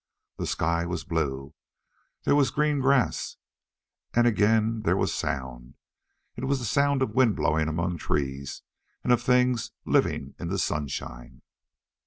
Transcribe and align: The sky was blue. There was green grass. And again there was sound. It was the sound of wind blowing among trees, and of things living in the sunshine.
The 0.37 0.47
sky 0.47 0.87
was 0.87 1.03
blue. 1.03 1.53
There 2.23 2.33
was 2.35 2.49
green 2.49 2.79
grass. 2.79 3.37
And 4.15 4.25
again 4.25 4.81
there 4.81 4.97
was 4.97 5.13
sound. 5.13 5.75
It 6.35 6.45
was 6.45 6.57
the 6.57 6.65
sound 6.65 7.03
of 7.03 7.13
wind 7.13 7.35
blowing 7.35 7.67
among 7.67 7.99
trees, 7.99 8.63
and 9.03 9.13
of 9.13 9.21
things 9.21 9.73
living 9.85 10.33
in 10.39 10.47
the 10.47 10.57
sunshine. 10.57 11.43